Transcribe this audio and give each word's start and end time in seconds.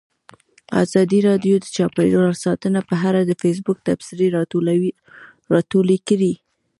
ازادي 0.83 1.19
راډیو 1.29 1.55
د 1.59 1.65
چاپیریال 1.75 2.31
ساتنه 2.45 2.79
په 2.89 2.95
اړه 3.09 3.19
د 3.25 3.31
فیسبوک 3.41 3.77
تبصرې 3.87 4.27
راټولې 5.55 5.97
کړي. 6.07 6.33